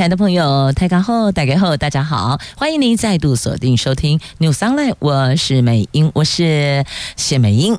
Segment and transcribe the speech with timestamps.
[0.00, 6.86] 亲爱的朋友，大家好，大家好，大家好，欢迎您再度锁定收听 News Online，我是美英，我是
[7.16, 7.78] 谢美英。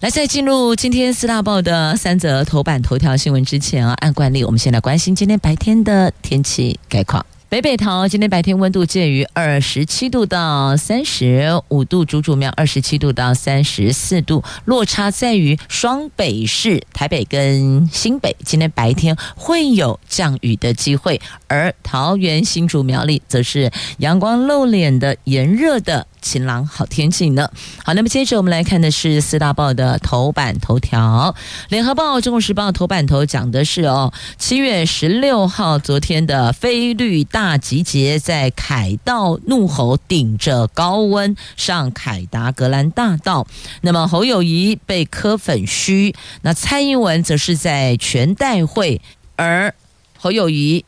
[0.00, 7.26] 来，在进入今天四大报的三则头版头条新闻之前啊，按惯例，我们先来关心今天白天的天气概况。
[7.50, 26.06] 北北桃今天白天温度介于二十七度到三十五度，竹竹苗二十七度到三十四度，落差在于双北市台北跟新北今天白天会有降雨的机会，而桃园新竹苗栗则是阳光露脸的炎热的。
[26.20, 27.50] 晴朗好天气呢。
[27.84, 31.34] 好，那么接着我们来看的是四大报的头版头条。
[31.68, 43.46] 联合报、中国时报头版头讲的是哦，七月十六号昨天的非绿大集结，在凯道怒吼，顶着高温上凯达格兰大道。
[43.82, 49.00] 那么侯友谊被磕粉须，那蔡英文则是在全代会，
[49.36, 49.74] 而
[50.18, 50.84] 侯友谊、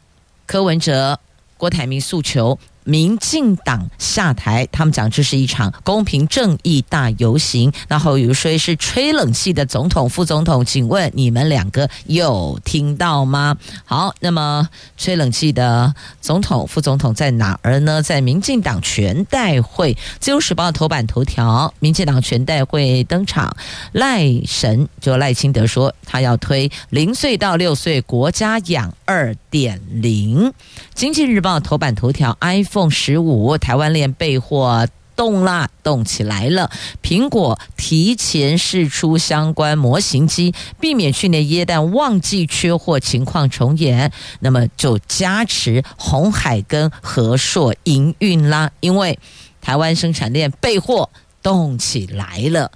[0.47, 1.19] 柯文哲、
[1.56, 2.58] 郭台铭诉求。
[2.91, 7.72] 民进党下台，他们讲这是一场公平正义大游行。
[7.86, 13.56] 然后有说是吹冷气的总统、副总统，请问你们两个有听到吗？
[13.84, 18.02] 好，那么吹冷气的总统、副总统在哪儿呢？
[18.02, 23.56] 在民进党全代会，《自由时报》头版头条，民进党全代会登场，
[23.92, 30.52] 赖神就赖清德说他要推零岁到六岁国家养二点零。
[30.94, 34.86] 经济日报头版头条：iPhone 十五台湾链备货
[35.16, 36.70] 动啦，动起来了。
[37.02, 44.10] 苹果提前试出相关模型机，避免去年耶诞旺季缺货情况重演。
[44.38, 49.19] 那么就加持红海跟和硕营运啦，因为
[49.60, 51.10] 台湾生产链备货
[51.42, 52.70] 动起来了。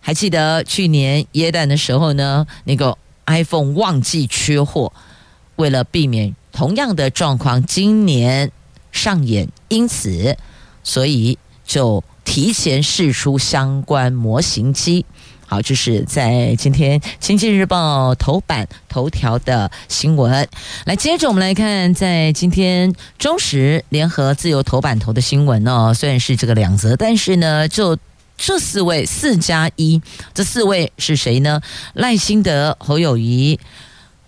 [0.00, 2.96] 还记得去年耶诞的时候呢，那个
[3.26, 4.92] iPhone 旺季缺货，
[5.56, 6.34] 为了避免。
[6.52, 8.52] 同样的状况今年
[8.94, 10.36] 上演，因此，
[10.82, 15.04] 所以就提前试出相关模型机。
[15.46, 20.48] 好，这是在今天《经济日报》头版头条的新闻。
[20.86, 27.98] 来，接着我们来看，在今天《中时》联合自由头版头的新闻哦，虽然是这个两则，但是呢，就
[28.38, 30.00] 这四位四加一，
[30.32, 31.60] 这四位是谁呢？
[31.92, 33.60] 赖清德、侯友谊、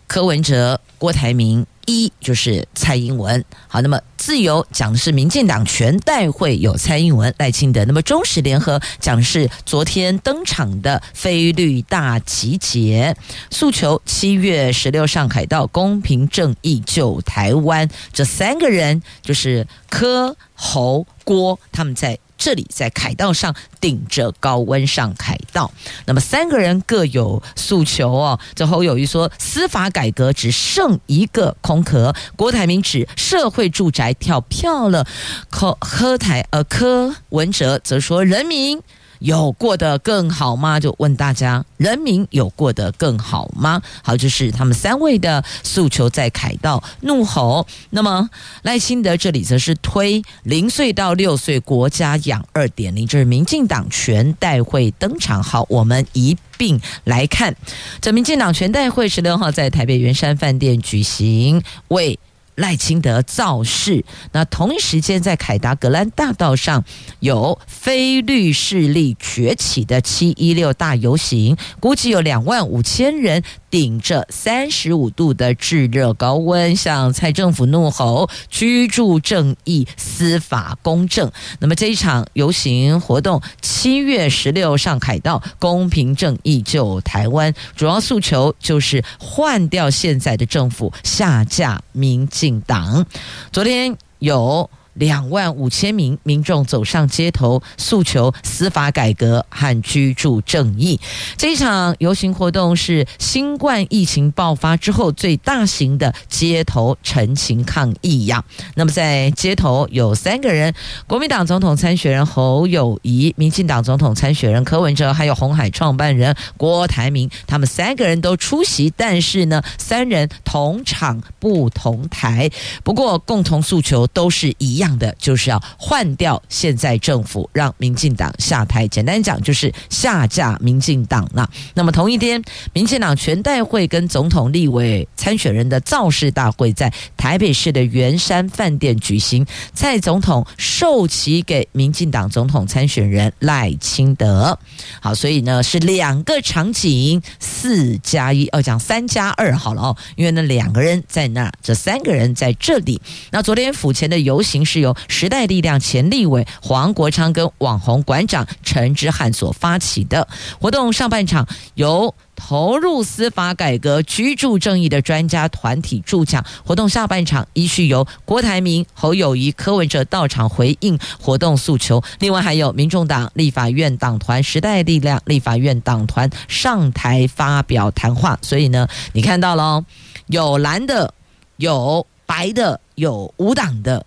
[0.06, 1.66] 柯文哲、郭台铭。
[1.88, 13.16] 一就是蔡英文，好，那么自由讲的是民进党全代会有蔡英文、赖清德，那么中时联合讲的是昨天登场的非绿大集结，
[13.52, 22.18] 诉求七月十六上海道公平正义救台湾，这三个人就是柯侯郭，他们在。
[22.38, 25.70] 这里在凯道上顶着高温上凯道，
[26.04, 28.38] 那么三个人各有诉求哦。
[28.54, 35.06] 最后，有一说司法改革只剩一个空壳，郭台铭指社会住宅跳票了，
[35.50, 38.80] 柯柯台呃柯文哲则说人民。
[39.26, 40.78] 有过得更好吗？
[40.78, 43.82] 就问大家，人民有过得更好吗？
[44.00, 47.66] 好，就是他们三位的诉求在凯道怒吼。
[47.90, 48.30] 那么
[48.62, 55.42] 赖清德这里则是推零岁到六岁国家养二点零，这是民进党全代会登场。
[55.42, 57.56] 好，我们一并来看，
[58.00, 62.16] 这民进党全代会十六号在台北圆山饭店举行，为。
[62.56, 66.84] 赖清德造势，那同一时间在凯达格兰大道上
[67.20, 73.42] 有非律势力崛起的七一六大游行，估计有两万五千人。
[73.70, 81.30] 顶着三十五度的炙热高温，向蔡政府怒吼“居住正义、司法公正”。
[81.60, 93.04] 那么这一场游行活动，七月十六上凯道，公平正义救台湾，主要诉求就是换掉现在的政府，下架民进党。
[93.52, 94.70] 昨天有。
[94.96, 100.98] 两万五千名民众走上街头，诉求司法改革和居住正义。
[101.36, 108.42] 这一场游行活动是新冠疫情爆发之后最大型的街头陈情抗议呀。
[108.74, 110.74] 那么在街头有三个人：
[111.06, 117.30] 国民党总统参选人侯友谊、民进党总统参选人柯文哲，还有红海创办人郭台铭。
[117.46, 122.50] 他们三个人都出席，但是呢，三人同场不同台。
[122.82, 124.85] 不过共同诉求都是一样。
[124.86, 128.86] 样的，就是要换掉现在政府，让民进党下台。
[128.88, 131.48] 简单讲，就是下架民进党了。
[131.74, 132.42] 那么同一天，
[132.72, 139.44] 民进党全代会跟总统、立委参选人的造势大会在台北市的圆山饭店举行，
[139.74, 144.56] 蔡总统授旗给民进党总统参选人赖清德。
[145.00, 147.20] 好，所以呢是两个场景，
[147.56, 153.00] 四加一哦，讲三加二好了哦，因为那两个人在那，这三个人在这里。
[153.30, 160.28] 那昨天府前的游行是由时代力量前立委黄国昌跟网红馆长陈之汉所发起的
[160.60, 172.02] 活动，上半场由投入司法改革、居住正义的专家团体助讲，活动下半场依序由郭台铭、侯友谊、柯文哲到场回应活动诉求。
[172.20, 178.38] 另外还有民众党立法院党团、时代力量立法院党团上台发表谈话。
[178.42, 179.84] 所以呢，你看到了，
[180.26, 181.12] 有蓝的，
[181.56, 184.04] 有白的，有无党的。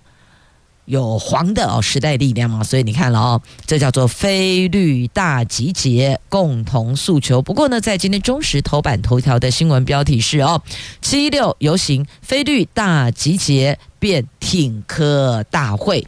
[0.89, 7.43] 有黄的哦，时代力量嘛，所以你看了哦，这叫做非绿大集结，共同诉求。
[7.43, 10.63] 不过呢，在今天中时头版头条的新闻标题是哦，
[10.99, 16.07] 七六游行非绿大集结变挺科大会，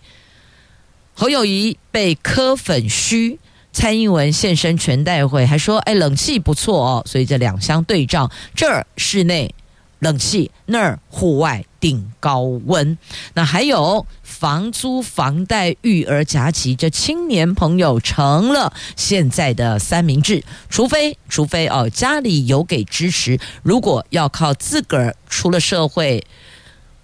[1.14, 3.38] 侯友宜被柯粉嘘，
[3.72, 9.54] 蔡英文现身全代会，还说哎冷气不错哦，所以这两相对照，这儿室内
[10.00, 12.98] 冷气，那儿户外顶高温，
[13.36, 14.04] 那还有。
[14.42, 20.44] 房租、房贷、育儿夹击，这青年朋友成了现在的三明治。
[20.68, 26.26] 除非，除非哦，家里有给支持，如果要靠自个儿出了社会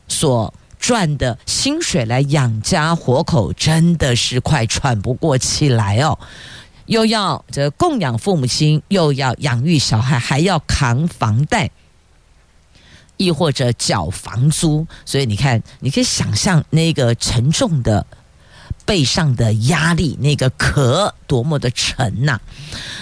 [0.08, 6.18] 所赚的薪水来养家活口，真的是快喘不过气来哦。
[6.88, 11.70] 又要这供养父母亲，又要养育小孩，还要扛房贷。
[13.18, 18.06] 亦或者缴房租，所以你看，你可以想象那个沉重的
[18.88, 22.40] 背上的压力，那个壳多么的沉呐、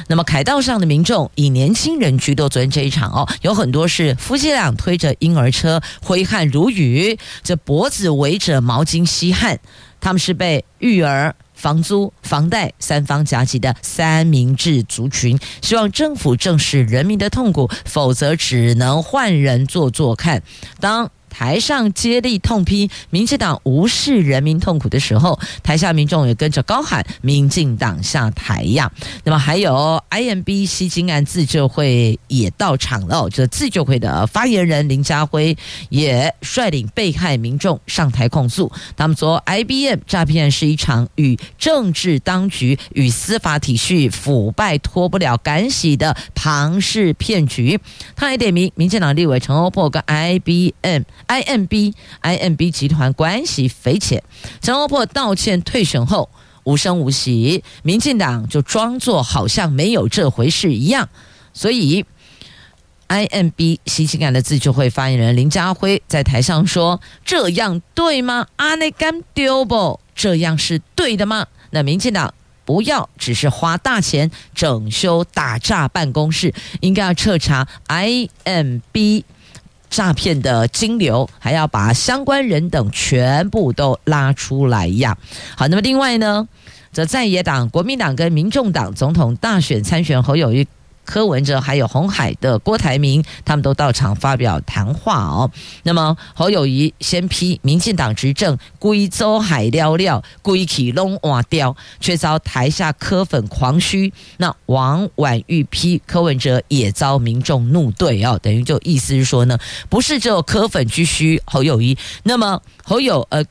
[0.08, 9.60] 那么凯道上的民众以年轻人居多，昨天这一场哦，有很多是夫妻俩推着婴儿车，挥汗如雨，这脖子围着毛巾吸汗，
[10.02, 11.36] 他们是被育儿。
[11.56, 20.44] 房租、房贷三方夹击的三明治族群，希望政府正视人民的痛苦，否则只能换人做做看。
[20.82, 28.90] 当台上接力痛批民进党无视人民痛苦的时候，台下民众也跟着高喊“民进党下台呀”。
[29.26, 35.58] 那么还有 IMB 吸金案自救会也到场了，这自救会的发言人林家辉
[35.90, 47.78] 也率领被害民众上台控诉，他们说 IBM 诈骗是一场与政治当局与司法体系腐败脱不了干系的庞氏骗局。
[48.16, 51.04] 他还点名民进党立委陈欧珀跟 IBM。
[51.28, 54.24] IMB IMB 集团关系匪浅，
[54.62, 56.30] 陈欧珀道歉退选后
[56.64, 61.10] 无声无息，民进党就装作好像没有这回事一样。
[61.54, 62.06] 所以
[63.08, 68.48] ，IMB 吸金案的自救会发言人林家辉在台上说：“这样对吗？
[68.56, 70.00] 阿内甘丢不？
[70.16, 71.46] 这样是对的吗？
[71.70, 72.34] 那民进党
[72.66, 79.24] 不要只是花大钱整修打诈办公室，应该要彻查 IMB。”
[79.96, 85.18] 诈骗的金流，还要把相关人等全部都拉出来呀。
[85.56, 86.46] 好，那么另外呢，
[86.92, 90.68] 则在野党国民党跟民众党总统大选参选侯友谊。
[91.06, 95.50] 柯文哲还有红海的郭台铭，他们都到场发表谈话哦。
[95.84, 104.12] 那么侯友宜先批民进党执政归州海料料归起龙瓦雕，却遭台下柯粉狂嘘。
[104.38, 113.46] 那王婉玉批柯文哲也遭民众怒怼哦，等于就意思是说呢，不是只有柯粉去嘘侯友宜，那么侯友呃。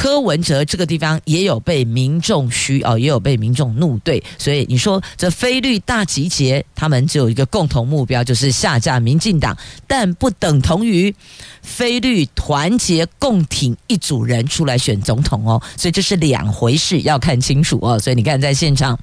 [0.00, 9.54] 柯文哲这个地方也有被民众嘘哦，也有被民众怒对，所以你说这非律大集结，他们只有一个共同目标，就是下架民进党，
[9.86, 11.14] 但不等同于
[11.60, 17.98] 非律团结共挺一组人出来选总统哦，所以这是两回事，要看清楚哦。
[17.98, 18.98] 所以你看，在现场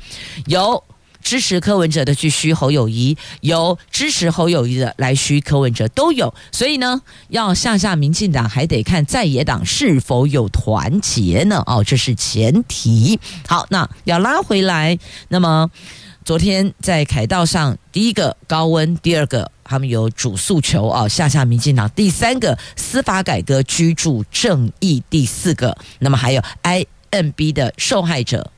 [0.47, 0.83] 有。
[1.27, 6.33] 支持柯文哲的去嘘侯友谊，有支持侯友谊的来嘘柯文哲，都有。
[6.53, 11.61] 所以呢，要下下民进党，还得看在野党是否有团结呢？
[11.65, 13.19] 哦，这是前提。
[13.45, 14.97] 好，那要拉回来。
[15.27, 15.69] 那么
[16.23, 21.89] 昨天在凯道上，第一个高温，第二个他们有主诉求哦，下下民进党。
[21.89, 25.03] 第三个司法改革，居住正义。
[25.09, 28.49] 第四个，那么还有 IMB 的受害者。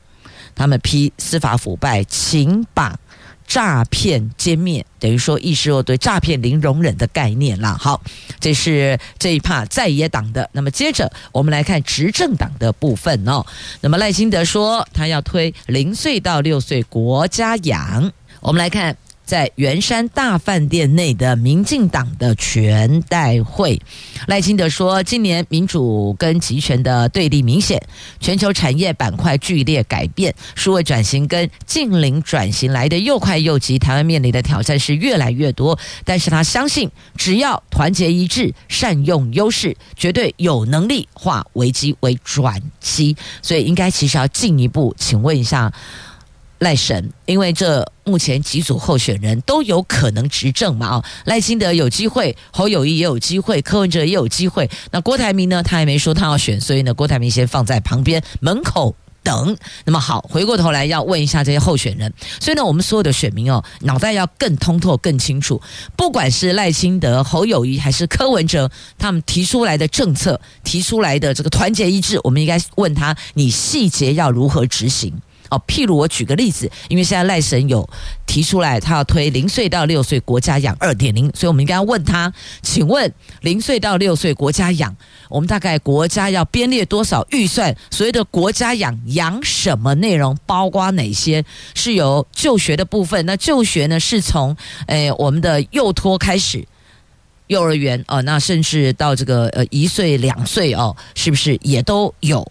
[0.54, 2.98] 他们批司法腐败，请把
[3.46, 7.76] 诈骗歼灭，等于说意识我对诈骗零容忍的概念啦。
[7.80, 8.00] 好，
[8.38, 10.48] 这是这一趴在野党的。
[10.52, 13.44] 那么接着我们来看执政党的部分哦。
[13.80, 18.96] 那么赖清德说他要推零岁到六岁国家养，我们来看。
[19.30, 23.80] 在圆山大饭店内的民进党的全代会，
[24.26, 27.80] 赖清德说，今年民主跟集权的对立明显，
[28.18, 35.78] 全球产业板块剧烈改变，数位转型跟近邻转型来得又快又急，台湾面临的挑战是越来越多。
[36.04, 43.16] 但是他相信，只要团结一致，善用优势，绝对有能力化危机为转机。
[43.42, 45.72] 所以，应该其实要进一步，请问一下。
[46.60, 54.68] 赖神，因为这目前几组候选人都有可能执政嘛，哦，赖清德有机会，侯友谊也有机会，柯文哲也有机会。
[54.90, 55.62] 那郭台铭呢？
[55.62, 59.56] 他还没说他要选，所以呢，郭台铭先放在旁边门口等。
[59.84, 62.12] 那么好，回过头来要问一下这些候选人。
[62.40, 65.62] 所以呢，我们所有的选民哦，脑袋要更通透、更清楚。
[65.94, 75.14] 不管是赖清德、侯友谊还是柯文哲，他们提出来的政策、提出来的这个团结一致，我们应该问他：你细节要如何执行？
[75.50, 77.88] 哦，譬如我举个例子，因为现在赖神有
[78.26, 84.94] 提出来，他要推零岁到六岁国家养二点零，所以我们应该要问他，请问零岁到六岁国家养，
[85.28, 87.76] 我们大概国家要编列多少预算？
[87.90, 90.36] 所谓的国家养养什么内容？
[90.46, 91.44] 包括哪些？
[91.74, 93.26] 是由就学的部分？
[93.26, 96.64] 那就学呢，是从诶我们的幼托开始，
[97.48, 102.50] 幼儿园哦，那甚至到这个呃一岁两岁哦，是不是也都有？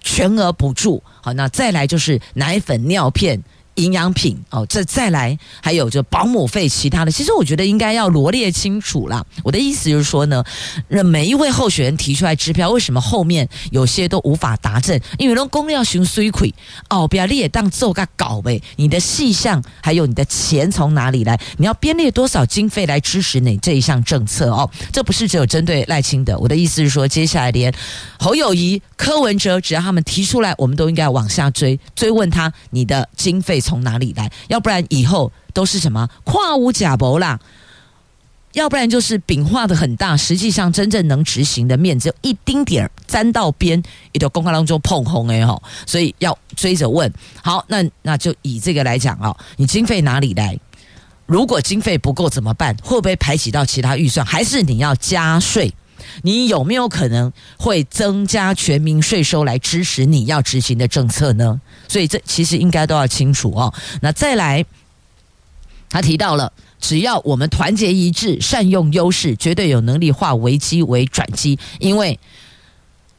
[0.00, 3.42] 全额补助，好，那再来就是奶粉、尿片。
[3.78, 9.24] 营养品哦，这再来还有就保姆费，其他的，其实我觉得应该要罗列清楚啦。
[9.44, 10.44] 我的意思就是说呢，
[10.88, 14.98] 那每一位候选人提出来支票，为什么后面有些都无法达成？
[15.16, 16.52] 因为那公料循水亏
[16.90, 18.60] 哦，不要列当做个搞呗。
[18.76, 21.38] 你的细项还有你的钱从哪里来？
[21.56, 24.68] 你要编列多少经费来支持你这一项政策哦？
[24.92, 27.72] 这不是只有针对赖清德，我的意思是说，接下来连
[28.18, 33.60] 侯友谊、柯文哲，只要他们提出来，我们都应该往下追，追问他你的经费。
[33.68, 34.30] 从哪里来？
[34.48, 37.38] 要不然以后都是什么跨无假博啦？
[38.54, 43.80] 要不然就是饼画得很大，实际上真正能执行的面只有一丁点儿，沾到边
[44.12, 47.12] 也就公开当中碰红哎吼，所以要追着问。
[47.42, 50.58] 好，那那就以这个来讲哦，你经费哪里来？
[51.26, 52.74] 如果经费不够怎么办？
[52.82, 54.24] 会不会排挤到其他预算？
[54.24, 55.72] 还是你要加税？
[56.22, 61.60] 你有没有可能会增加全民税收来支持你要执行的政策呢？
[61.88, 63.72] 所以这其实应该都要清楚哦。
[64.00, 64.64] 那再来，
[65.88, 72.18] 他提到了，只要我们团结一致，善用优势，绝对有能力化危机为转机，因为。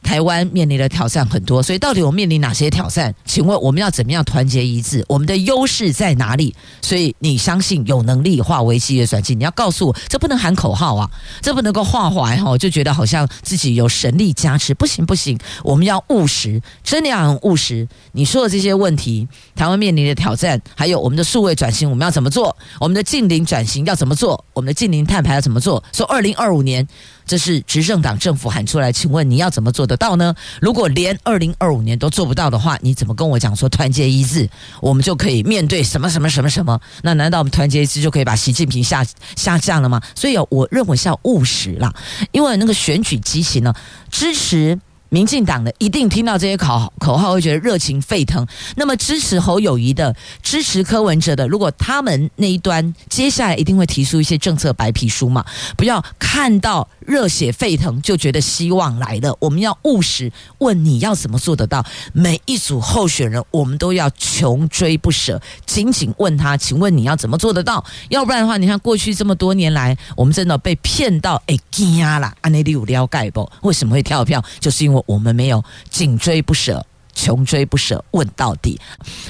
[0.02, 3.14] 台湾面临的挑战很多，所以到底我面临哪些挑战？
[3.24, 5.04] 请问我们要怎么样团结一致？
[5.08, 6.54] 我们的优势在哪里？
[6.82, 9.34] 所以你相信有能力化危机的转机？
[9.34, 11.08] 你要告诉我，这不能喊口号啊，
[11.40, 17.86] 这不能够画怀哈，就觉得好像自己有神力加持，不行不行，我们要务实，真的要很务实。
[18.12, 22.56] 你说的这些问题，台湾面临的挑战，还有我们的数位转型，我们要怎么做？
[22.80, 24.44] 我们的近邻转型要怎么做？
[24.54, 25.82] 我们的近邻碳排要怎么做？
[25.92, 26.86] 说二零二五年。
[27.30, 30.34] 这是执政党政府喊出来，请问你要怎么做得到呢？
[30.60, 36.80] 如果连二零二五年都做不到的话，你怎么跟我讲说团结一致，我们就可以面对什么什么什么什么？
[37.04, 39.06] 那难道我们团结一致就可以把习近平下
[39.36, 40.02] 下降了吗？
[40.16, 41.94] 所以，我认为是要务实啦，
[42.32, 43.72] 因为那个选举机器呢，
[44.10, 44.80] 支持。
[45.10, 48.46] 民进党的一定听到这些口口号会觉得热情沸腾。
[48.76, 55.44] 那么支持侯友谊的、支持柯文哲的，如果他们那一端接下来一定会提出一些政策白皮书嘛？
[55.76, 59.36] 不要看到热血沸腾就觉得希望来了。
[59.40, 61.84] 我们要务实，问你要怎么做得到？
[62.12, 67.84] 每一组候选人，我们都要穷追不舍，紧紧问他，请问你要怎么做得到？
[68.10, 72.32] 要不然的话，你看过去这么多年来，我们真的被骗到哎惊啦！
[72.42, 73.50] 安内利有了解不？
[73.62, 74.40] 为什么会跳票？
[74.60, 74.99] 就是因为。
[75.06, 78.80] 我们没有紧追不舍、穷追不舍，问到底。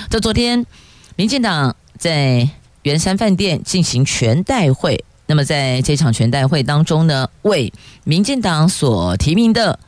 [0.09, 0.65] 这昨天，
[1.17, 2.49] 民进党在
[2.83, 5.05] 圆山饭店进行全代会。
[5.27, 7.73] 那么在这场全代会当中呢，为
[8.03, 9.79] 民进党所提名的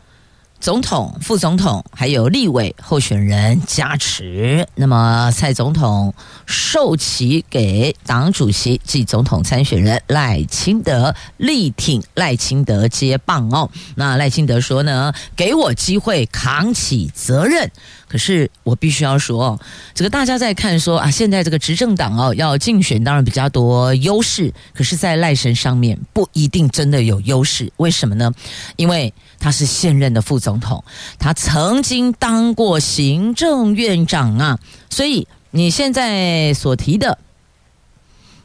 [0.60, 4.68] 总统、副总统还有立委候选人加持。
[4.76, 6.14] 那么蔡总统
[6.46, 13.70] 授旗给党主席及总统参选人赖清德，力挺赖清德接棒哦。
[13.96, 17.70] 那赖清德说呢，给我机会扛起责任。
[18.08, 19.58] 可是我必须要说，
[19.94, 27.72] 这个大家在看说啊，现在这个执政党哦要竞选，当然比较多优势，可是，在赖神上面不一定真的有优势。
[27.78, 28.30] 为什么呢？
[28.76, 30.84] 因为他是现任的副总统，
[31.18, 34.58] 他曾经当过行政院长啊，
[34.90, 37.18] 所以你现在所提的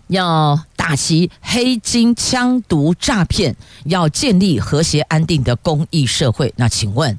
[0.07, 6.53] 要打击黑金枪毒诈骗，要建立和谐安定的公益社会。
[6.57, 7.17] 那请问？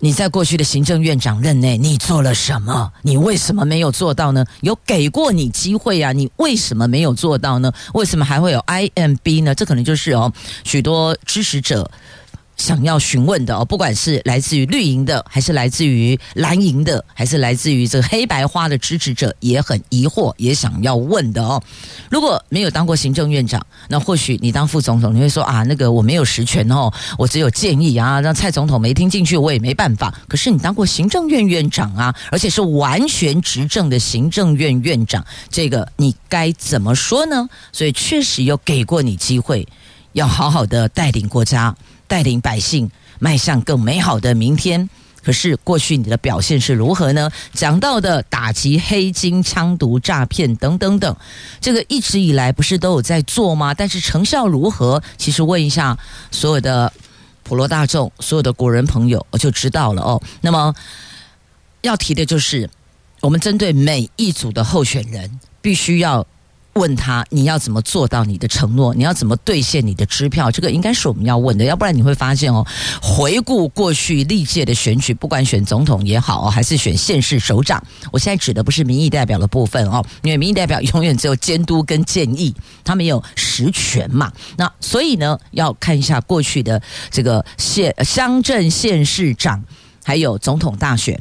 [0.00, 2.92] 你在过去的行政院长任内，你做了什么？
[3.02, 4.44] 你为什么没有做到呢？
[4.60, 7.72] 有给过你机会啊，你为什么没有做到呢？
[7.94, 9.52] 为什么还会有 IMB 呢？
[9.56, 10.32] 这可能就是哦，
[10.62, 11.90] 许多支持者。
[12.58, 21.62] 想要询问的哦，不管是来自于绿营的，还是来自于蓝营的，还是来自于这个黑白花的支持者，也很疑惑，也想要问的哦。
[22.10, 30.12] 如果没有当过行政院长，那或许你当副总统，你会说啊，那个我没有实权哦，我只有建议啊，让蔡总统没听进去，我也没办法。
[30.28, 37.48] 可是你当过行政院院长啊，而且是完全执政的行政院院长，这个你该怎么说呢？
[37.72, 39.66] 所以确实有给过你机会，
[40.12, 41.74] 要好好的带领国家。
[42.08, 44.90] 带领百姓迈向更美好的明天。
[45.22, 47.30] 可是过去你的表现是如何呢？
[47.52, 51.14] 讲到的打击黑金、枪毒、诈骗等等等，
[51.60, 53.74] 这个一直以来不是都有在做吗？
[53.74, 55.02] 但是成效如何？
[55.18, 55.98] 其实问一下
[56.30, 56.90] 所有的
[57.42, 60.22] 普罗大众、所有的国人朋友，我就知道了哦。
[60.40, 60.74] 那么
[61.82, 62.70] 要提的就是，
[63.20, 66.26] 我们针对每一组的候选人，必须要。
[66.78, 68.94] 问他你要怎么做到你的承诺？
[68.94, 70.50] 你要怎么兑现你的支票？
[70.50, 72.64] 这个应该是我们要问的，要不然你会发现哦，
[73.02, 77.82] 回顾过去历届的选举，不管选总统也好，还是选县市首长，
[78.12, 82.54] 我现在指的不是民意代表的部分哦，因为民意代表永远只有监督跟建议，
[82.84, 84.32] 他没有实权嘛。
[84.56, 86.80] 那所以呢，要看一下过去的
[87.10, 89.62] 这个县乡镇县市长，
[90.04, 91.20] 还有总统大选。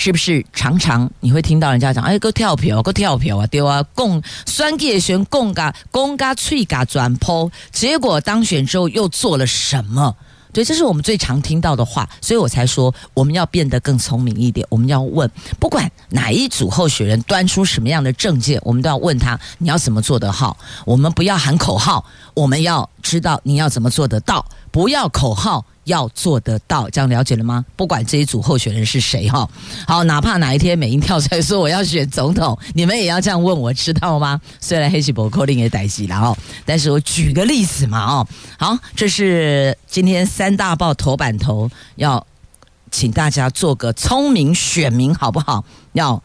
[0.00, 10.14] 是不是常常你会听到人家讲，哎，够跳票，够跳票啊，对啊，共选举选共噶共噶脆嘎转坡，结果当选之后又做了什么？
[10.52, 15.28] 对，这是我们最常听到的话，所以我才说我们要变得更聪明一点，我们要问，
[15.58, 20.56] 不管哪一组候选人端出什么样的政见，我们都要问他，你要怎么做得好？
[20.84, 25.64] 我们不要喊口号，我们要知道你要怎么做得到，不要口号。
[25.88, 27.64] 要做得到，这样了解了吗？
[27.74, 29.48] 不管这一组候选人是谁哈，
[29.86, 34.40] 好，哪怕哪一天美英跳出来说我要选总统，你们也要这样问我，知道吗？
[34.60, 38.26] 虽然黑西伯扣令也逮起了哦，但是我举个例子嘛哦，
[38.58, 42.24] 好，这是今天三大报头版头，要
[42.90, 45.64] 请大家做个聪明选民好不好？
[45.94, 46.22] 要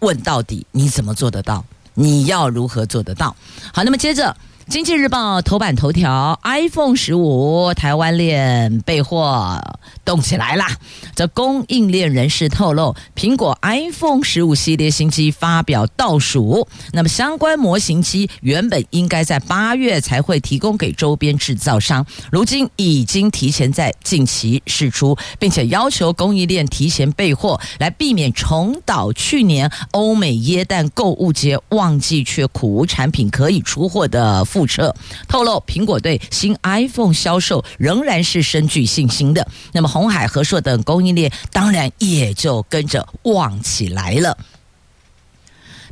[0.00, 1.64] 问到底，你怎么做得到？
[1.94, 3.34] 你要如何做得到？
[3.72, 4.36] 好，那么接着。
[4.68, 9.62] 经济日报头版头条：iPhone 十五台湾链备货
[10.04, 10.66] 动起来啦！
[11.14, 34.44] 这供应链人士透露，苹果 iPhone 十五系列新机发表倒数，那么相关模型机原本应该在八月才会提供给周边制造商，如今已经提前在近期释出，并且要求供应链提前备货，来避免重蹈去年欧美耶诞购物节旺季却苦无产品可以出货的。
[34.56, 34.96] 复测
[35.28, 39.46] 透露，苹果对新 iPhone 销售仍然是深具信心的。
[39.72, 44.38] 那么，红海、和硕等供应链当然也就跟着旺起来了。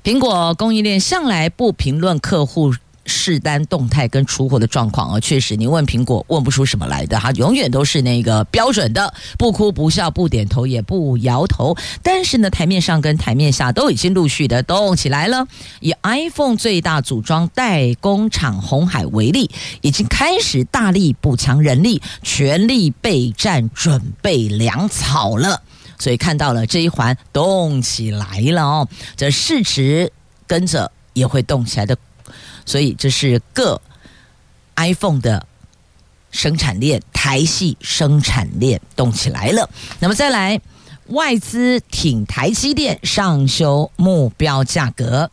[0.03, 2.75] 苹果供应链向来不评论客户。
[3.07, 11.77] 试单动态跟出货的状况啊，确实，你问苹果问不出什么来的，它永远都是那个标准的，不哭不笑不点头也不摇头。
[12.03, 15.47] 但是呢，台面上跟台面下都已经陆续的动起来了。
[15.81, 19.51] 以 iPhone 最大组装代工厂红海为例，
[19.83, 25.63] 已经开始大力补强人力，全力备战，准备粮草了。
[25.99, 30.11] 所以看到了这一环动起来了哦，这市值
[30.47, 31.97] 跟着也会动起来的。
[32.67, 33.81] 所以这是各
[34.77, 35.47] iPhone 的
[36.31, 39.69] 生产链，台系生产链动起来了。
[40.01, 40.61] 那么再来，
[41.07, 45.31] 外资挺台积电上修目标价格。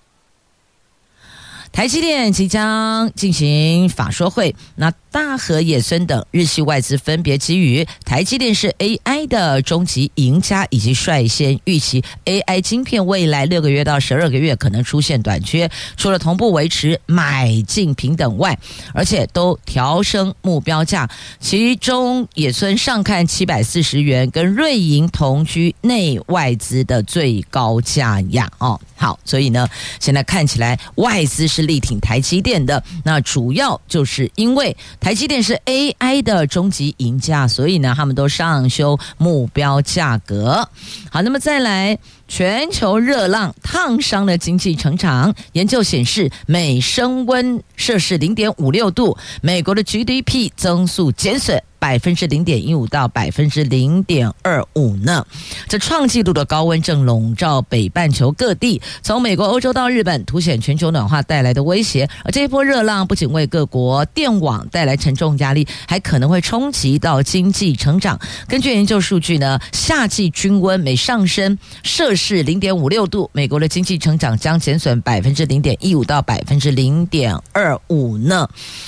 [1.72, 18.58] 台积电即将进行法说会，那大和、野村等日系外资分别给予台积电是 AI 的终极赢家，以及率先预期 AI 晶片未来六个月到十二个月可能出现短缺，除了同步维持买进平等外，
[18.94, 28.80] 而且都调升目标价，其中野村上看七百四十元，跟瑞银同居内外资的最高价呀，哦。
[28.96, 29.68] 好，所以呢，
[30.00, 32.84] 现在看起来外资是力挺台积电的。
[33.04, 40.70] 那主要就是因为台积电是 AI 的终极赢家，所以呢，他们都上修目标价格。
[41.10, 45.34] 好，那么再来，全球热浪烫伤了经济成长。
[45.54, 55.26] 研究显示，每升温摄氏零点五六度，美国的 GDP 增速减损百分之零点一五到百分之零点二五呢。
[55.68, 62.08] 这创纪录的高温正笼罩北半球各地，从美国、欧洲到日本，凸显全球暖化带来的威胁。
[62.24, 68.20] 而这一波热浪不仅为各国电网带来沉重压力，还可能会冲击到经济成长。
[68.48, 78.48] 根据研究数据呢，夏季均温每上升摄氏零点五六度，美国的经济成长将减损百分之零点一五到百分之零点二五呢。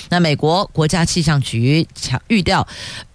[0.09, 2.67] 那美国国家气象局强预料。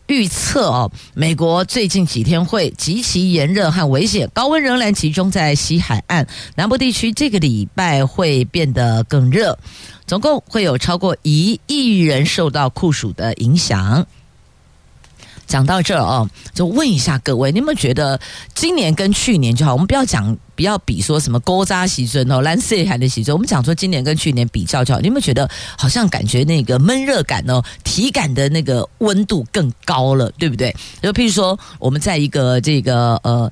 [0.09, 7.13] 预测哦，美国最近几天会极其炎热和危险，高温仍然集中在西海岸南部地区。
[7.13, 9.59] 这个礼拜会变得更热，
[10.07, 14.07] 总共会有超过一亿人受到酷暑的影响。
[15.47, 18.19] 讲到这儿哦，就问一下各位，你有没有觉得
[18.55, 19.75] 今年跟去年就好？
[19.75, 20.37] 我们不要讲。
[20.59, 23.33] 不要比说什么高渣时阵哦，蓝色海的时阵。
[23.33, 30.75] 我们讲说今年跟去年比较较，你有没有觉得好像感觉那个闷热感哦，体感的那个温度更高了，对不对？
[31.01, 33.49] 就譬如说我们在一个这个呃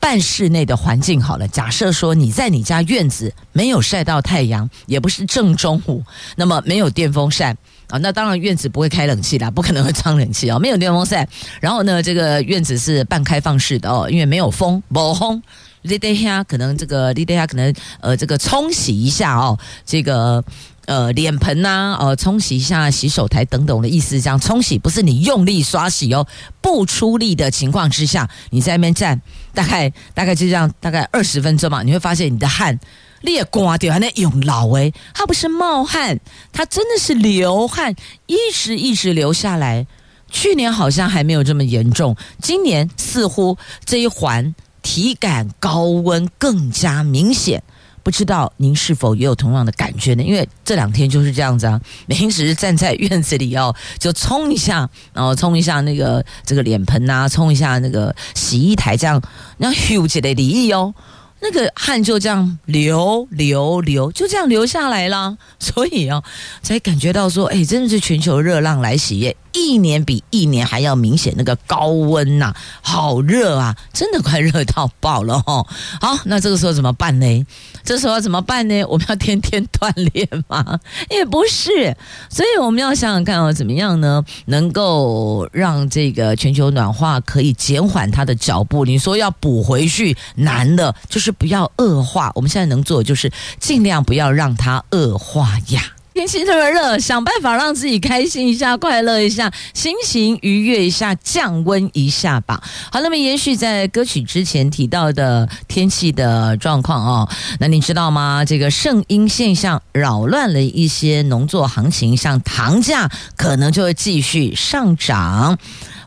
[0.00, 6.02] 半室内的环境好了，假设说你在你家院子没有晒到太阳，也不是正中午，
[6.34, 7.54] 那么没有电风扇
[7.88, 11.28] 啊，那当然院子不会开冷气啦，不可能会装冷气哦，没有电风扇，
[11.60, 15.42] 然后呢，这个院子是半开放式的哦，因为没有风，不风。
[15.88, 20.42] 你等下可能这个，你等下可能呃，这个冲洗一下哦，这个
[20.86, 26.26] 呃脸盆呐、啊，呃冲洗一下洗手台等等的意思，这样冲洗不是你用力刷洗哦，
[26.60, 29.20] 不出力的情况之下，你在那边站
[29.54, 32.78] 大概大概就这样，大概二十分钟嘛，你会发现你的汗
[33.22, 36.18] 裂刮掉，还那用老诶，它不是冒汗，
[36.52, 37.94] 它真的是流汗，
[38.26, 39.86] 一直一直流下来。
[40.28, 44.54] 去年好像还没有这么严重，今年似乎这一环。
[44.86, 47.60] 体感高温更加明显，
[48.04, 50.22] 不知道您是否也有同样的感觉呢？
[50.22, 59.20] 因为这两天就是这样子啊， 平时站在院子里哦，就冲一下，然后冲一下那个这个脸盆呐，冲一下那个洗衣台，这样，
[59.58, 60.94] 然后呼起来离异哦。
[61.40, 66.22] 那个汗就这样流流流，就这样流下来了， 所以啊，
[66.62, 75.66] 才感觉到说，哎，真的是全球热浪来袭耶，一年比一年还要明显，那个高温呐、好热啊，真的快热到爆了哦。
[76.00, 77.46] 好，那这个时候怎么办呢？
[77.84, 78.82] 这时候怎么办呢？
[78.84, 80.80] 我们要天天锻炼吗？
[81.10, 81.96] 也不是，
[82.30, 88.84] 所以我们要想想看哦，怎么样呢，能够让这个全球暖化可以减缓它的脚步？
[88.84, 91.25] 你说要补回去难的，就是。
[91.26, 95.82] 是不要恶化，我们现在能做的就是尽量不要让它恶化呀。
[96.14, 102.62] 天气这么热，想办法让自己开心一下、快乐一下、心情愉悦一下、降温一下吧。
[102.90, 108.44] 好，那么延续在歌曲之前提到的天气的状况哦，那你知道吗？
[108.46, 115.58] 这个圣婴现象扰乱了一些农作行情，像糖价可能就会继续上涨。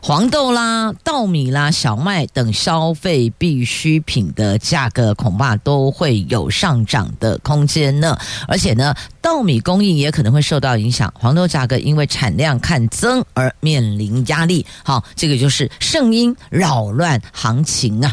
[0.02, 8.16] 黄豆啦、稻米啦、小麦等消费必需品的价格恐怕都会有上涨的空间呢。
[8.48, 14.64] 而且呢，稻米供应也可能会受到影响，黄豆价格因为产量看增而面临压力。
[14.82, 18.12] 好，这个就是声音扰乱行情啊。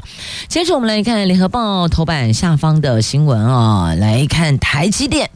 [0.50, 5.30] 接着我们来看联合报头版下方的新闻啊，来看台积电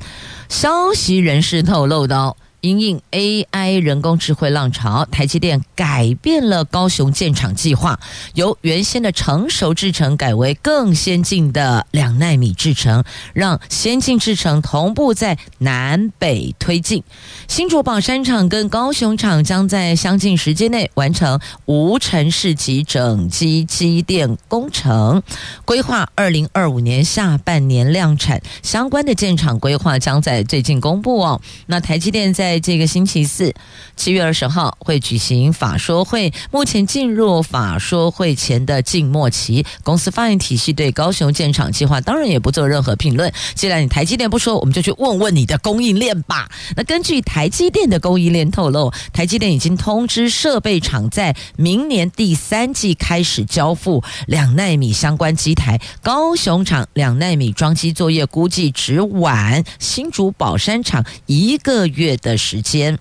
[0.49, 2.35] 消息人士透露到。
[2.61, 7.99] 因应 AI 人工智慧浪潮，台积电改变了高雄建厂计划，
[8.35, 17.03] 由原先的成熟制程改为更先进的两纳米制程，让先进制程同步在南北推进。
[17.47, 25.23] 新竹宝山厂跟高雄厂将在相近时间内完成无尘室及整机机电工程，
[25.65, 28.41] 规划二零二五年下半年量产。
[28.61, 31.41] 相关的建厂规划将在最近公布哦。
[31.65, 33.53] 那台积电在在这个星期四，
[33.95, 36.33] 七月二十号会举行法说会。
[36.51, 43.31] 目前进入法说会前的静默期，公司发言体系对高雄建厂计划当然也不做任何评论。
[43.55, 46.51] 既然你台积电不说，我们就去问问你的供应链吧。
[46.75, 55.79] 那根据台积电的供应链透露，台积电已经通知设备厂在明年第三季开始交付两纳米相关机台。
[56.03, 62.97] 高雄厂两纳米装机作业估计只晚新竹宝山厂一个月的时间。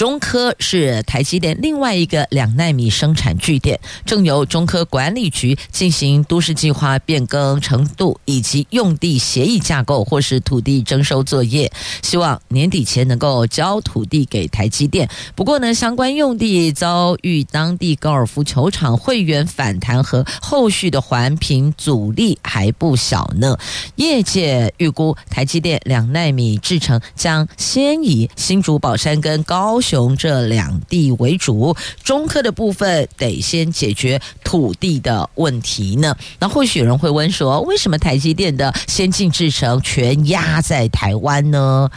[0.00, 15.06] 中科是台积电另外一个两纳米生产据点，正由中科管理局进行都市计划变更程度以及用地协议架构或是土地征收作业，希望年底前能够交土地给台积电。
[15.34, 23.54] 不过呢，相关用地遭遇当地高尔夫球场会员反弹和后续的环评阻力还不小呢。
[23.96, 36.14] 业界预估台积电两纳米制程将先以新竹宝山跟高雄这两地为主，中科的部分得先解决土地的问题呢。
[36.38, 41.90] 那或许有人会问说，为什么台积电的先进制程全压在台湾呢？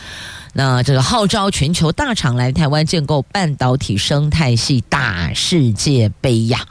[0.53, 6.65] 那这个号召全球大厂来台湾建构半导体生态系大世界杯呀！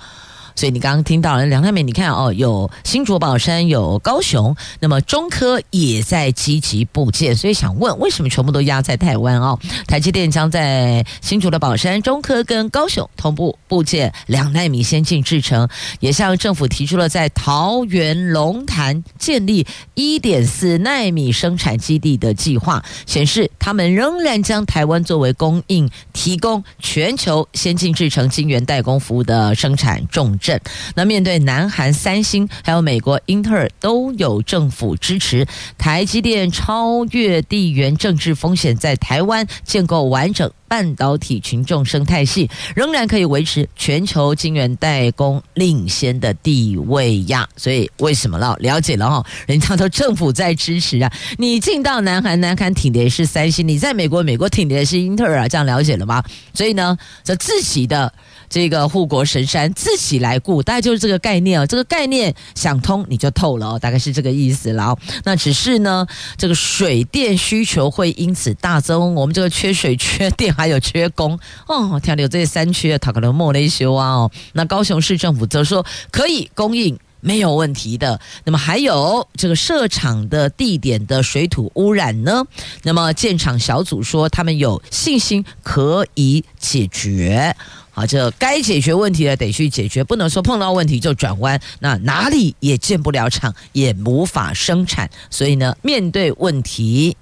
[0.55, 9.59] 所以你刚刚听到了梁太美，你看哦，有新竹宝山，有高雄，那么中科也在积极布建，所以想问，为什么全部都压在台湾哦？
[9.87, 15.69] 台积电将在新竹的宝山、中科跟高雄同步布建两纳米先进制程，
[16.01, 30.61] 也向政府提出了在桃园龙潭建立一点四奈米生产基地的计划，显示他们仍然将台湾作为供应，提供全球先进制程晶圆代工服务的生产重镇。
[30.94, 35.46] 那面对南韩三星还有美国英特尔都有政府支持，
[35.78, 47.48] 台积电超越地缘政治风险，在台湾建构完整半导体群众生态系，仍然可以维持全球晶圆代工领先的地位呀。
[47.57, 48.57] 所以为什么了？
[48.59, 51.12] 了解了哈，人家都政府在支持啊。
[51.38, 55.48] 你进到南韩，南韩挺的是三星；你在美国，美国挺的是英特尔啊。
[55.48, 56.22] 这样了解了吗？
[56.52, 58.12] 所以呢，这自己的。
[58.53, 61.67] 这个护国神山自己来顾，大概就是这个概念哦。
[61.67, 64.95] 这个概念想通你就透了哦，大概是这个意思了。
[65.25, 71.99] 那只是呢，这个水电需求会因此大增，我们这个缺水、缺电还有缺工哦。
[71.99, 74.31] 听到这些三缺，他可能莫雷修啊哦。
[74.53, 78.20] 那高雄市政府则说可以供应，没有问题的。
[78.44, 82.44] 那么还有这个设厂的地点的水土污染呢？
[82.82, 87.56] 那么建厂小组说他们有信心可以解决。
[87.94, 95.11] 好，这该解决问题的得去解决，不能说碰到问题就转弯，那哪里也建不了厂，也无法生产。
[95.30, 97.16] 所以呢，面对问题，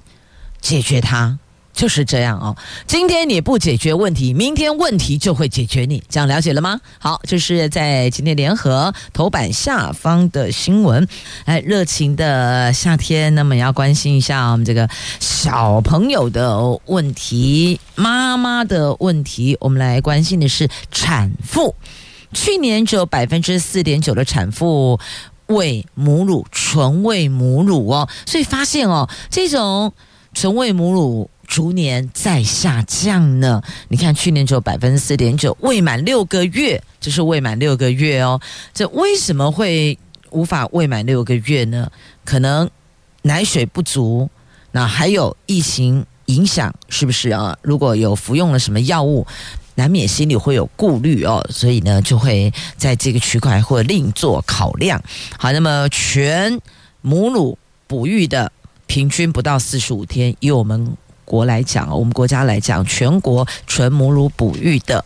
[0.61, 1.39] 解决它。
[1.81, 2.55] 就是这样哦，
[2.87, 6.79] 今天你不解决问题，明天问题就会解决你，这样了解了吗？
[6.99, 11.09] 好，这是在今天联合头版下方的新闻。
[11.47, 14.87] 哎，热情的夏天，那么也要关心一下我们这个
[15.21, 19.57] 小朋友的问题，妈妈的问题。
[19.59, 21.75] 我们来关心的是产妇，
[22.35, 25.01] 去年只有百分之四点九的产妇
[25.47, 29.95] 喂母乳，纯喂母乳哦，所以发现哦，这种
[30.35, 31.31] 纯喂母乳。
[31.51, 33.61] 逐年在下降呢。
[33.89, 38.41] 你看，去年只有百分之四点九，未满六个月，就是未满六个月哦。
[38.73, 39.99] 这为什么会
[40.31, 41.91] 无法未满六个月呢？
[42.25, 42.71] 可能
[43.23, 44.31] 奶水不足，
[44.71, 47.59] 那还有疫情影响，是不是啊？
[47.63, 49.27] 如果有服用了什么药物，
[49.75, 51.45] 难免心里会有顾虑哦。
[51.51, 55.03] 所以呢，就会在这个区块或另做考量。
[55.37, 56.61] 好，那么全
[57.01, 57.59] 母乳
[57.89, 58.53] 哺育的
[58.87, 60.97] 平均不到四十五天，以我们。
[61.31, 65.05] 国来讲，我们国家来讲，全国纯母乳哺育的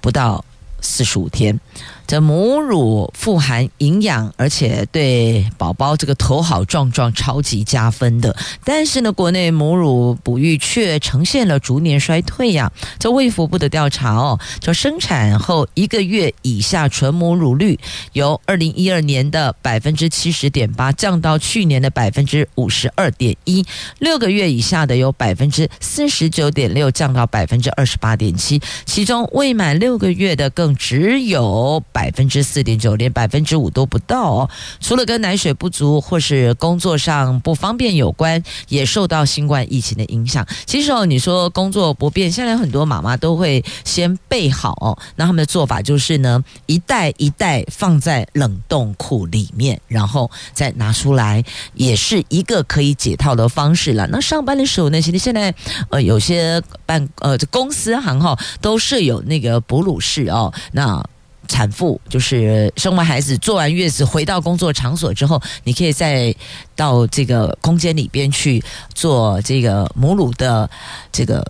[0.00, 0.42] 不到
[0.80, 1.58] 四十五天。
[2.06, 8.34] 这母乳富含营养，而且对宝宝这个头好壮壮，超级加分的。
[8.64, 12.72] 但是呢，国内母乳哺育却呈现了逐年衰退呀。
[12.98, 17.78] 这卫福部的调查哦，就生产后一个月以下纯母乳率
[18.14, 23.62] 由二零一二年的百分之七十点八降到去年的百分之五十二点一，
[23.98, 31.82] 六个月以下的有百分之四十九点六降到百分之二十八点七，其中未满六个月的更只有。
[31.92, 34.50] 百分之四点九，连百分之五都不到哦。
[34.80, 40.46] 除了跟奶水不足或是工作上不方便有关，也受到新冠疫情的影响。
[40.64, 44.96] 其实哦，你说工作不便，现在很多妈妈都会先备好哦。
[45.16, 51.42] 那他们的做法就是呢，一袋一袋放在冷冻库里面，然后再拿出来，
[51.74, 54.06] 也是一个可以解套的方式了。
[54.06, 55.52] 那上班的时候呢，其实现在
[55.90, 61.02] 呃有些办呃公司行号都设有那个哺乳室哦，那。
[61.46, 66.34] 产妇就是生完孩子、坐完月子回到工作场所之后，你可以再
[66.76, 70.68] 到这个空间里边去做这个母乳的
[71.10, 71.42] 这个。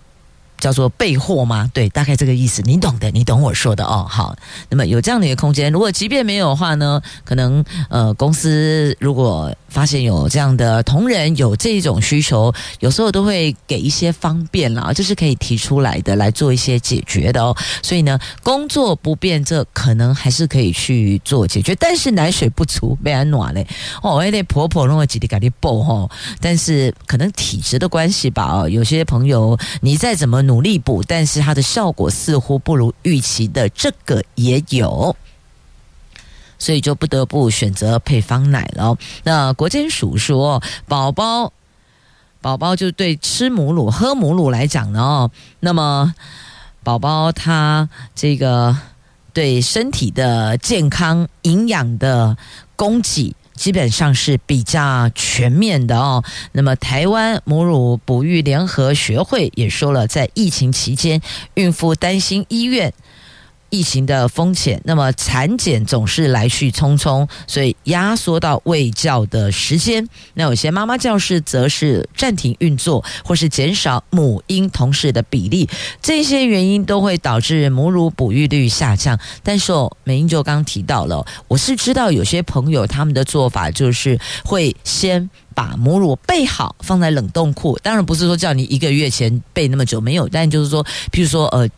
[0.59, 1.69] 叫做备货吗？
[1.73, 4.05] 对，大概这个意思，你懂的，你懂我说的哦。
[4.09, 4.35] 好，
[4.69, 17.55] 那么有这样的一个空间，如果即便没有的话呢，可能呃公司如果发现有这样的同仁有这种需求，有时候都会给一些方便啦，就是可以提出来的，来做一些解决的哦。
[17.81, 21.73] 所以呢，工作不便，这可能还是可以去做解决。
[21.75, 23.65] 但是奶水不足，被安暖嘞
[24.03, 26.09] 哦，还得婆婆弄个几滴咖喱补吼。
[26.41, 30.48] 但是可能体质的关系吧，哦，有些朋友你再怎么。
[30.49, 35.15] 努力补，但是它的效果似乎不如预期的，这个也有，
[36.57, 38.97] 所以就不得不选择配方奶了。
[39.23, 41.53] 那国健署说，宝宝
[42.41, 46.15] 宝宝就对吃母乳、喝母乳来讲呢，哦，那么
[46.83, 48.75] 宝宝他这个
[49.31, 52.35] 对身体的健康、营养的
[52.75, 53.35] 供给。
[53.59, 56.23] 基本上是比较全面的哦。
[56.53, 61.21] 那么，台湾母乳哺育联合学会也说了，在疫情期间，
[61.55, 62.93] 孕妇担心医院。
[63.69, 70.07] 疫情的风险，那么产检总是来去匆匆，所以压缩到喂教的时间。
[70.33, 75.69] 那有些妈妈教室则是暂停运作，或是减少母婴同事的比例，
[76.01, 79.19] 这些原因都会导致母乳哺育率下降。
[79.43, 87.77] 但是哦，美英就刚提到了，我是知道有些朋友他们的做法就是会先把母乳备好，放在冷冻库。
[87.83, 91.69] 当然不是说叫你一个月前备那么久没有，但就是说，譬如说呃。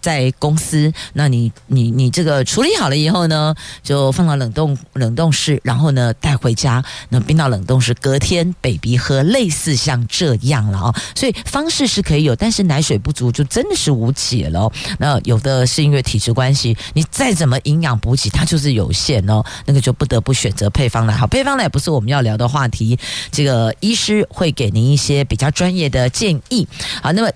[0.00, 10.94] 在公司，那你你你这个处理好了以后呢，就放到冷冻冷冻室，然后呢带回家，那冰到冷冻室，隔天 baby 喝，类似像这样了哦。
[11.14, 14.70] 所以方式是可以有，但是奶水不足就真的是无解了。
[14.98, 19.44] 那有的是因为体质关系，你再怎么营养补给，它就是有限哦。
[19.66, 21.14] 那个就不得不选择配方奶。
[21.14, 22.98] 好，配方奶不是我们要聊的话题，
[23.30, 26.66] 这个医师会给您一些比较专业的建议。
[27.02, 27.30] 好，那么。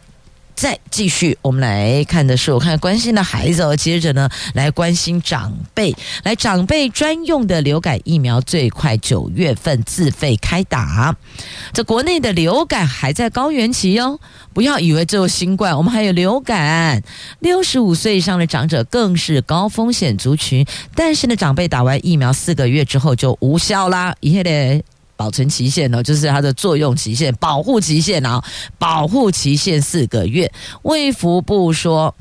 [0.55, 11.17] 再继续，我们来看的是，我看关心的孩子哦，接着呢来关心长辈，来长辈专用的流感疫苗最快九月份自费开打。
[11.73, 14.21] 这国内的流感还在高原期哦，
[14.53, 17.03] 不要以为只有新冠，我们还有流感。
[17.41, 20.65] 六十五岁以上的长者更是高风险族群，
[20.95, 24.83] 但是呢，长辈打完疫苗四个月之后就无效啦，一系列。
[25.17, 28.43] 保存期限呢，就是它的作用期限、保护期限啊，
[28.79, 30.53] 保护期限四个月。
[30.83, 32.15] 卫福部说。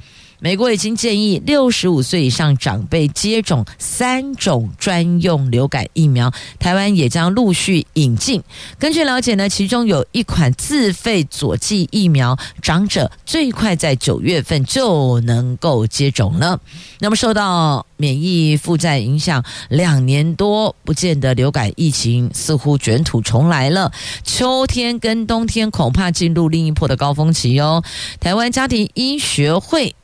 [0.44, 8.44] 美国已经建议六十五岁以上长辈接种三种专用流感疫苗，台湾也将陆续引进。
[8.78, 16.60] 根据了解呢，其中有一款自费佐剂疫苗，长者最快在九月份就能够接种了。
[17.00, 23.90] 那么受到免疫负债影响，两年多不见的流感疫情似乎卷土重来了。
[24.26, 27.82] 秋天跟冬天恐怕进入另一波的高峰期哦。
[28.20, 29.96] 台湾家庭医学会。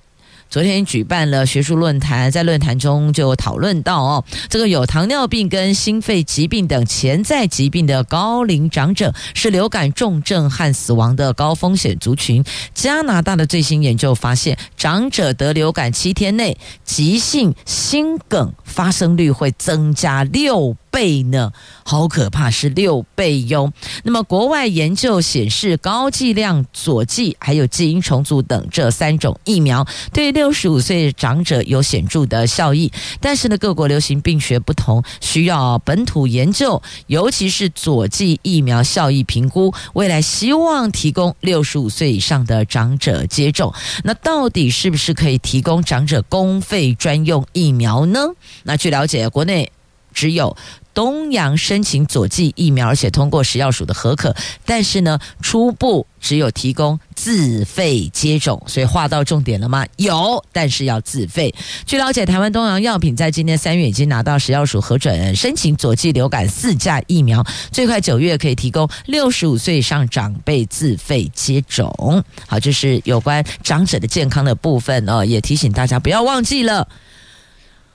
[0.49, 12.43] 昨天举办了学术论坛，在论坛中就讨论到哦，这个有糖尿病跟心肺疾病等潜在疾病的高龄长者是流感重症和死亡的高风险族群。
[12.73, 21.51] 加拿大的最新研究发现，长者得流感七天内，急性心梗发生率会增加六倍呢，
[21.83, 23.71] 好可怕，是六倍哟。
[24.03, 32.91] 那么国外研究显示，高剂量佐剂还有基因重组等这三种疫苗对六十五岁长者有显著的效益。
[33.19, 39.73] 但是呢，各国流行病学不同，需要本土研究，尤其是佐剂疫苗效益评估。
[39.93, 43.73] 未来希望提供六十五岁以上的长者接种。
[44.03, 48.19] 那到底是不是可以提供长者公费专用疫苗呢？
[48.63, 49.71] 那据了解，国内。
[50.11, 50.57] 只有
[50.93, 59.85] 东阳申请佐剂疫苗，而且通过食药署的核可，但是呢，初步只有提供自费接种，所以划到重点了吗？
[59.97, 61.53] 有，但是要自费。
[61.85, 72.23] 据了解，台湾东阳药品在今年三月已经拿到食药署核准，申请佐剂流感四价疫苗，最快九月可以提供六十五岁以上长辈自费接种。
[72.47, 76.87] 好，这是有关长者的健康的部分哦，也提醒大家不要忘记了，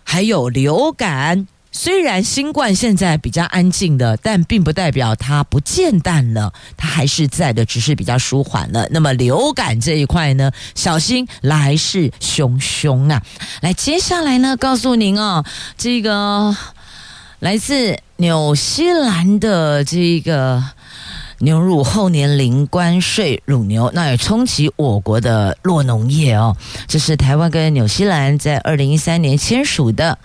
[0.04, 1.46] 还有流感。
[1.76, 8.87] 虽然新冠现在比较安静的，但并不代表它不见淡了，它还是在的，只是比较舒缓了。
[8.92, 13.20] 那么流感这一块呢，小心来势汹汹啊！
[13.60, 15.44] 来，接下来呢，告诉您哦，
[15.76, 16.56] 这个
[17.40, 20.62] 来自纽西兰的这个
[21.40, 26.56] 牛乳后年零关税乳牛，那也冲击我国的酪农业哦。
[26.87, 30.16] 这是台湾跟纽西兰在二零一三年签署的。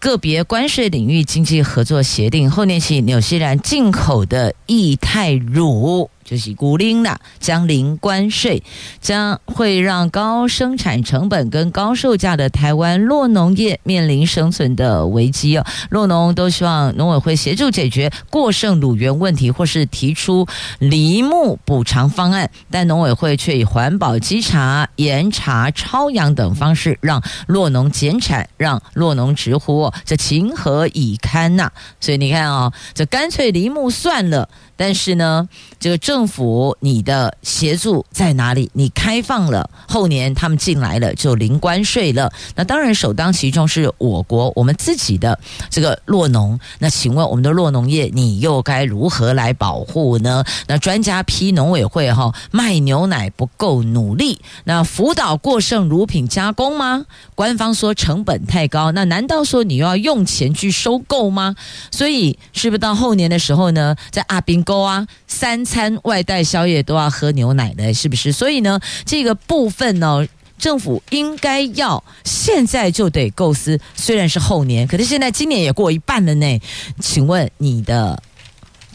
[0.00, 6.10] 个别关税领域经济合作协定，后年起，纽西兰进口的液态乳。
[6.30, 8.62] 就是古林了，将零关税，
[9.00, 15.66] 将会让高生产成本跟高售价的台湾酪农业面临生存的危机哦。
[15.90, 20.46] 酪农都希望农委会协助解决过剩乳源问题，或是提出
[20.78, 34.48] 梨木补偿方案，但农委会却以环保稽查、严查、超养等方式让酪农减产，让酪农直呼这情何以堪呐、所以你看啊、哦，这干脆梨木算了。
[34.80, 35.46] 但是呢，
[35.78, 38.70] 这个政府你的协助在哪里？
[38.72, 42.32] 你开放了，后年他们进来了就零关税了。
[42.54, 46.58] 那当然首当其冲是我国我们自己的这个酪农。
[46.78, 50.42] 那请问我们的酪农业，你又该如何来保护呢？
[50.66, 57.04] 那专家批农委会哈卖牛奶不够努力，那辅导过剩乳品加工吗？
[57.34, 61.54] 官方说成本太高，那难道说你又要用钱去收购吗？
[61.90, 68.30] 所以是不是到后年的时候呢，在阿兵哥啊，三餐外带宵夜都要喝牛奶的，是不是？
[68.30, 70.24] 所以呢，这个部分呢，
[70.58, 73.80] 政府应该要现在就得构思。
[73.96, 76.60] 虽然是后年，可是现在今年也过一半了呢。
[77.00, 78.22] 请问你的？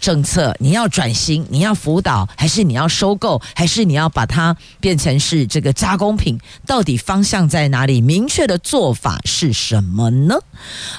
[0.05, 6.39] 政策，你要转型，你要辅导，还是你要收购，还是你要把它变成是这个加工品？
[6.67, 8.01] 到底方向在哪里？
[8.01, 10.35] 明确的做法是什么呢？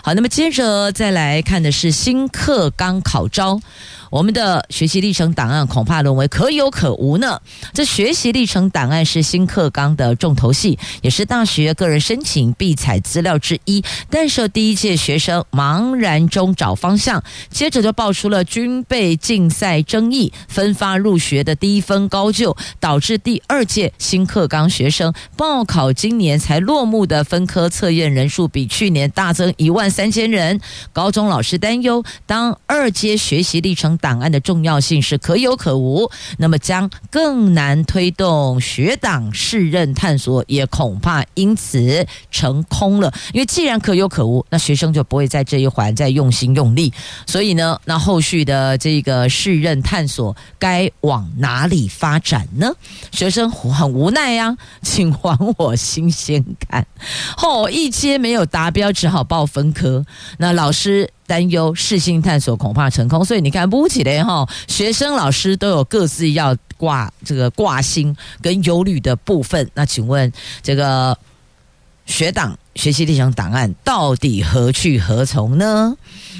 [0.02, 3.60] 好，那么接着再来看的是新课纲考招。
[4.08, 7.40] 我们的学习历程档案恐怕沦为可有可无呢。
[7.74, 13.82] 这学习历程档案是新课纲的重头戏，也是大学个人申请必采资料之一。
[14.08, 30.58] 但是第一届学生茫然中找方向，接着就爆出了军备被竞赛争议，分发入学的低分高就，导致第二届新课纲学生报考今年才落幕的分科测验人数比去年大增一万三千人。
[30.94, 43.12] 高中老师担忧，当二阶学习历程档案的重要性是可有可无，那么将更难推动学档适任探索，也恐怕因此成空了。
[43.34, 46.90] 因为既然可有可无，那学生就不会在这一环再用心用力。
[47.26, 52.72] 所以呢，那后续的这个试任探索该往哪里发展呢？
[53.12, 56.86] 学生很无奈呀、请还我新鲜感。
[57.36, 60.04] 后一阶没有达标，只好报分科。
[60.38, 61.10] 那老师。
[61.26, 69.68] 担忧适性探索恐怕成功，所以你看不起来哈，学生老师都有各自要挂这个挂心跟忧虑的部分。
[69.74, 71.18] 那请问这个
[72.06, 75.96] 学党学习历程档案到底何去何从呢？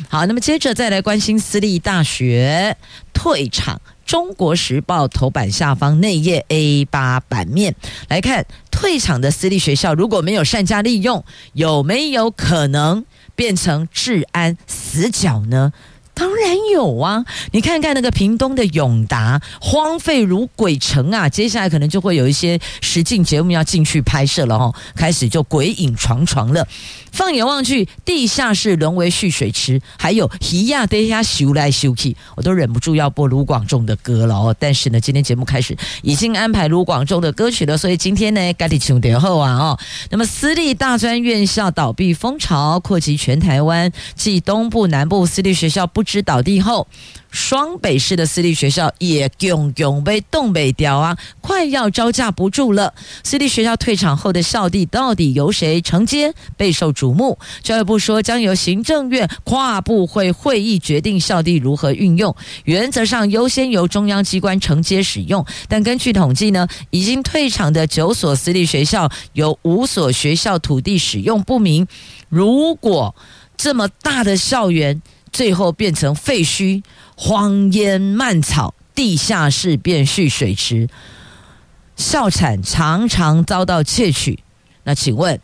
[0.08, 2.76] 好，那么接着再来关心私立大学
[3.12, 7.74] 退场，《中国时报》头版下方内页 A8 版面
[8.08, 11.24] 来看，退场的私立学校如果没有善加利用，
[11.54, 13.04] 有没有可能？
[13.34, 15.72] 变成治安死角呢？
[16.14, 17.24] 当然有啊！
[17.50, 21.28] 你看看那个屏东的永达，荒废如鬼城啊！
[21.28, 26.66] 接下来可能就会有一些实境节目要进去拍摄了哦，开始就鬼影幢幢了。
[27.12, 34.54] 放眼望去，地下室沦为蓄水池，还有鱼仔在遐游来游去，我都忍不住要播卢广仲的歌了哦。
[34.58, 39.78] 但是呢，今天节目开始已经安排卢广仲的歌曲了，所以今天呢，赶紧请点后啊哦。
[40.10, 46.86] 那么私立大专院校倒闭风潮扩及全台湾，继东部、南部私立学校不知道倒地后，
[47.30, 52.92] 双北市的私立学校也囧囧被冻北掉啊，快要招架不住了。
[53.24, 57.38] 私立学校退场后的校地到底由谁承接，备受瞩目。
[57.62, 65.46] 教育部说将由行政院跨部会会议决定校地如何运用，原则上优先由中央机关承接使用。
[65.68, 71.88] 但根据统计呢，已经退场的九所私立学校有五所学校土地使用不明。
[72.28, 73.14] 如果
[73.56, 75.00] 这么大的校园，
[75.36, 76.82] 最后变成废墟、
[77.14, 80.88] 荒烟蔓草，地下室变蓄水池，
[81.94, 84.42] 校产常常遭到窃取。
[84.84, 85.38] 那请问，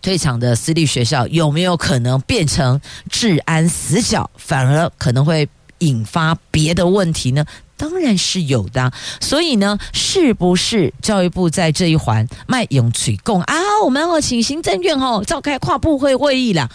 [0.00, 5.46] 退场的私立学校有没有可能变成治安死角，反而可能会
[5.80, 7.44] 引发别的问题呢？
[7.76, 13.54] 当然是有的，所以呢，是不是教育部在这一环卖勇取共啊？
[13.84, 16.70] 我们要请行政院哦召开跨部会会议了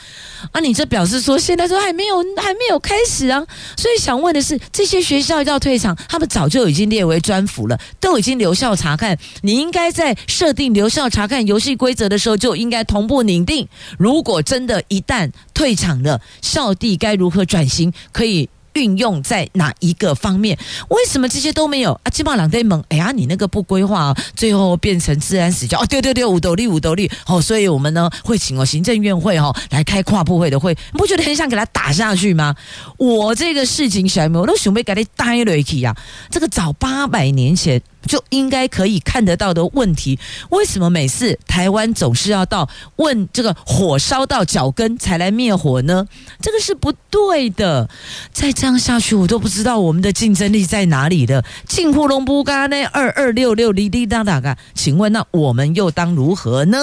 [0.52, 0.60] 啊！
[0.60, 3.44] 你这表示说现在都还没有还没有开始啊？
[3.78, 9.18] 所以想问的是，这些学校要退场，他们早就已经列为专辅了，都已经留校查看。
[9.42, 13.68] 你应该在设定留校查看游戏规则的时候，就应该同步拟定。
[13.98, 17.92] 如果真的一旦退场了，校地该如何转型？
[18.12, 18.50] 可以。
[18.80, 20.58] 运用在哪一个方面？
[20.88, 22.10] 为什么这些都没有啊？
[22.10, 25.86] 基本上在蒙，哎呀，你那个不规划，最后变成自然死角哦！
[25.88, 32.56] 对对对，五斗笠五斗笠哦，所以我们呢会请哦行政院会哦来开跨部会的会，你不觉得很想给他打下去吗？
[32.98, 35.94] 我这个事情小妹，我都准备给他带了去呀。
[36.32, 37.82] 这个早八百年前。
[38.10, 40.18] 就应该可以看得到的问题，
[40.50, 46.08] 为什么每次台湾总是要到问这个火烧到脚跟才来灭火呢？
[46.42, 47.88] 这个是不对的。
[48.34, 51.46] 再这样下去，我都不知道我们的竞争力在哪里了。
[51.68, 52.84] 进户龙不嘎呢？
[52.92, 56.80] 二二六六滴滴答答嘎，请问那我们又当如何呢？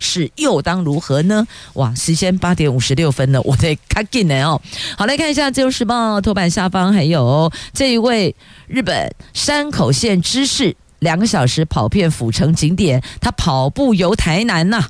[0.00, 1.46] 是又当如何呢？
[1.74, 4.60] 哇，时间八点五十六分了，我得赶紧了哦。
[4.98, 8.34] 好，来看一下《自由时报》头版下方，还有这一位
[8.66, 14.88] 日本山口县知事，两个小时跑遍府城景点，他跑步游台南呐、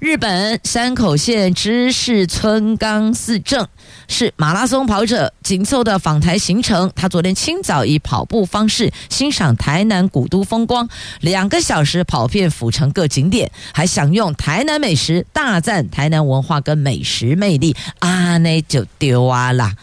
[0.00, 3.68] 日本山口县知事村冈四正
[4.08, 6.90] 是马拉松跑者，紧凑的访台行程。
[6.96, 10.88] 他昨天清早以跑步方式欣赏台南古都风光，
[11.20, 17.76] 两个小时跑遍府城各景点，还享用台南美食，大赞台南文化跟美食魅力。
[17.98, 19.74] 啊，那就丢啊啦！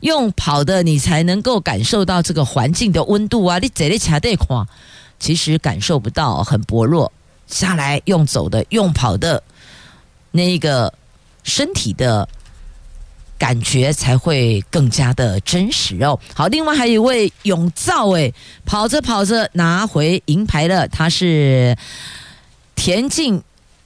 [0.00, 3.58] 用跑的你才能够感受到这个环境的温度啊！
[3.58, 4.66] 你这里卡带看，
[5.18, 7.10] 其实感受不到，很薄弱。
[7.46, 9.42] 下来用走的，用跑的。
[10.32, 10.92] 那个
[11.44, 12.28] 身体的
[13.38, 16.18] 感觉才会更加的真实哦。
[16.34, 18.34] 好，另外还有一位永造诶，
[18.66, 21.76] 跑着跑着拿回银牌了，他是
[22.74, 23.42] 田径。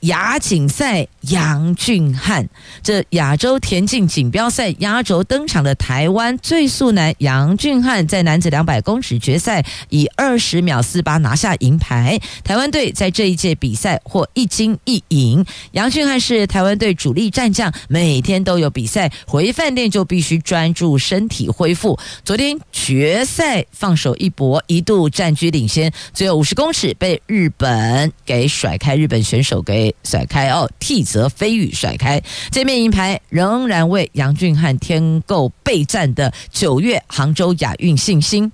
[0.07, 2.48] 亚锦赛杨俊翰，
[2.82, 12.20] 这亚洲田径锦标赛压轴登场的台湾最速男杨俊翰，在男子两百公尺决赛以二十秒四八拿下银牌。
[12.44, 15.44] 台湾队在这一届比赛获一金一银。
[15.72, 21.98] 杨俊翰是台湾队主力战将，每天都有比赛，回饭店就必须专注身体恢复。
[22.24, 29.95] 昨天决赛放手一搏，一度占据领先，最后五十公尺被日本给甩开，日本选手给。
[30.03, 38.53] 甩开哦，替泽飞羽甩开这面银牌，仍然为杨俊翰添购备战的九月杭州亚运信心。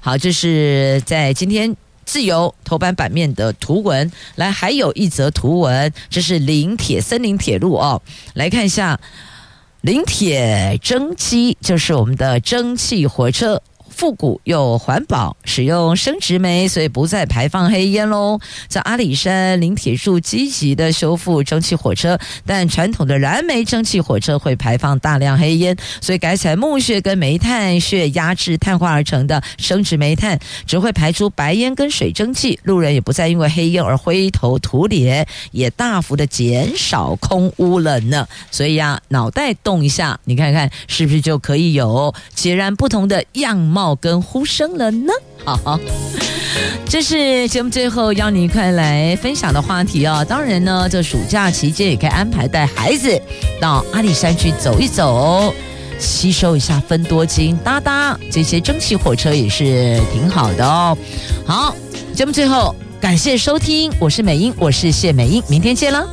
[0.00, 4.12] 好，这是在今天自由头版版面的图文。
[4.34, 8.02] 来，还有一则图文，这是林铁森林铁路哦，
[8.34, 9.00] 来看一下
[9.80, 13.62] 林铁蒸汽，就是我们的蒸汽火车。
[13.96, 18.40] 复古又环保，使用生殖煤，所以不再排放黑烟喽。
[18.66, 30.36] 在阿里山林铁树积极的修复蒸汽火车，但传统的燃煤蒸汽火车会排放大量黑烟，所以改采木屑跟煤炭屑压制碳化而成的生殖煤炭，
[30.66, 38.26] 只会排出白烟跟水蒸气，路人也不再因为黑烟而灰头土脸，也大幅的减少空污了呢。
[38.50, 43.83] 所以呀，脑袋动一下，你看看是不是就可以有截然不同的样貌？
[44.00, 45.12] 跟呼声了呢，
[45.44, 45.80] 好， 好，
[46.88, 50.24] 这是节目最后邀你一块来分享的话题哦。
[50.28, 53.20] 当然呢，这暑假期间也可以安排带孩子
[53.60, 55.52] 到阿里山去走一走，
[55.98, 60.96] 吸收一下芬多精，搭搭这些蒸汽火车也是挺好的哦。
[61.44, 61.74] 好，
[62.14, 66.06] 节目最后感谢收听，我是美英，我是谢美英，明天见了。